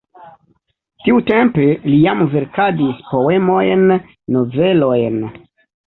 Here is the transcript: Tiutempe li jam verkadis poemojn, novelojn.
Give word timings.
Tiutempe 1.07 1.67
li 1.91 2.01
jam 2.07 2.25
verkadis 2.33 3.07
poemojn, 3.13 3.87
novelojn. 4.39 5.27